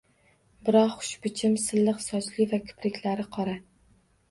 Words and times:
Biroq 0.69 0.95
xushbichim, 1.01 1.59
silliq 1.65 2.03
sochli 2.07 2.49
va 2.55 2.61
kipriklari 2.71 3.29
qora 3.39 3.57